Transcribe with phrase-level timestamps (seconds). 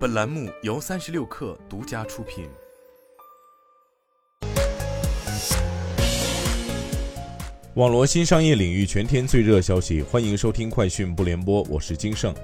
[0.00, 2.48] 本栏目由三十六氪独家出品。
[7.74, 12.34] 网罗新商业领域全天最热消息，欢迎收听快讯不联播，我是金盛。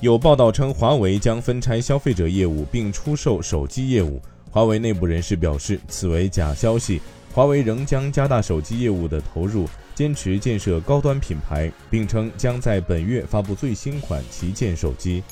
[0.00, 4.22] 有报道称，华为将分拆消费者业务并出售手机业务。
[4.48, 7.02] 华为内部人士表示，此为假消息。
[7.36, 15.22] 华为仍将加大手机业务的投入，坚持建设高端品牌，并称将在本月发布最新款旗舰手机。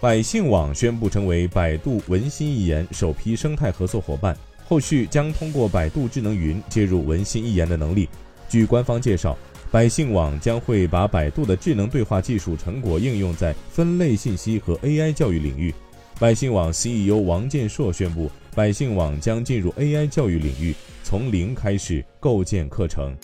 [0.00, 8.08] 百姓网宣布成为百度文心一言首批生态合作伙伴，后续将通过百度智能云接入文心一言的能力。
[8.48, 9.36] 据官方介绍，
[9.72, 15.74] 百姓网将会把百度的智能对话技术成果应用在分类信息和 AI 教育领域。
[16.20, 20.74] 百姓网 CEO 王建硕宣布，百姓网将进入 AI 教育领域。
[21.04, 23.16] 从零开始构建课程。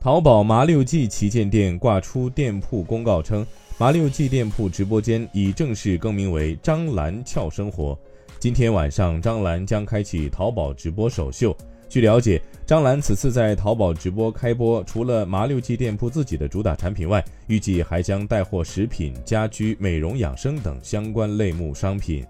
[0.00, 3.46] 淘宝麻六记旗舰店挂出店铺公告称，
[3.76, 7.94] 麻六记店铺直播间已正式更名为张兰俏生活。
[8.38, 11.54] 今天晚上，张兰将开启淘宝直播首秀。
[11.86, 22.24] 据了解，张兰此次在淘宝直播开播，除了麻六记店铺自己的主打产品外，预计还将带货食品、家居、美容养生等相关类目商品。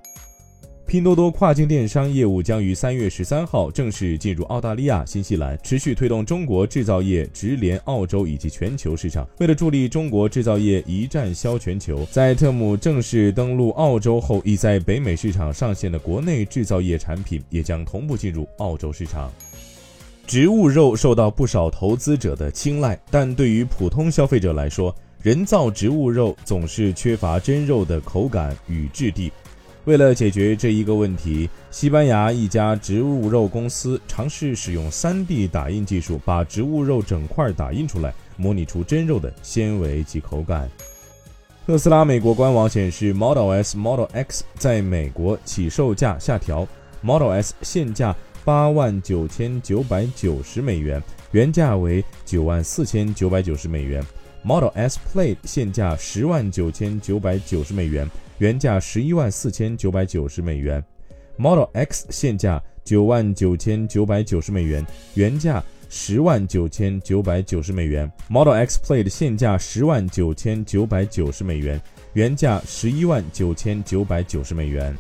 [0.87, 9.27] 拼多多跨境电商业务将于三月十三号正式进入澳大利亚、新西兰，持续推动中国制造业直连澳洲以及全球市场。
[9.39, 19.33] 为了助力中国制造业一站销全球，在特姆正式登陆澳洲后，已在北美市场上线的国内制造业产品也将同步进入澳洲市场。
[20.27, 29.33] 植物肉受到不少投资者的青睐，但对于普通消费者来说，人造植物肉总是缺乏真肉的口感与质地。
[29.85, 40.71] 为了解决这一个问题，西班牙一家植物肉公司尝试使用 3D 打印技术，把植物肉整块打印出来，模拟出真肉的纤维及口感。
[41.67, 46.67] 特斯拉美国官网显示，Model S、Model X 在美国起售价下调
[47.03, 54.03] ，Model S 现价八万九千九百九十美元，原价为九万四千九百九十美元
[54.45, 58.09] ；Model S Play 现价十万九千九百九十美元。
[58.39, 60.85] 原价十一万四千九百九十美元
[61.37, 64.85] ，Model X 现价九万九千九百九十美元，
[65.15, 71.81] 原价十万九千九百九十美元；Model X Play 的现价十万九千九百九十美元，
[72.15, 74.97] 原价十一万九千九百九十美元。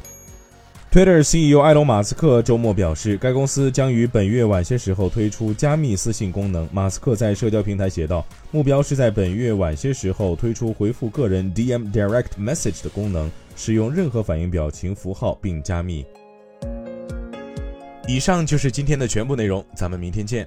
[0.94, 6.68] Twitter CEO 埃隆·马斯克周末表示，该公司将于本月晚些时候推出加密私信功能。
[6.72, 16.06] 马斯克在社交平台写道：“目标是在本月晚些时候推出回复个人 DM Direct Message 的功能，使用任何反应表情符号并加密。”
[18.06, 20.46] 以上就是今天的全部内容，咱们明天见。